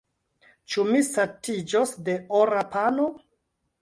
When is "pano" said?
2.77-3.07